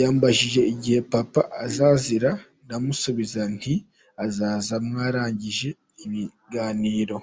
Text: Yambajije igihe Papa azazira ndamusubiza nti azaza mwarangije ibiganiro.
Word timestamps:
Yambajije 0.00 0.60
igihe 0.72 1.00
Papa 1.12 1.42
azazira 1.64 2.30
ndamusubiza 2.64 3.40
nti 3.54 3.74
azaza 4.24 4.74
mwarangije 4.86 5.68
ibiganiro. 6.04 7.16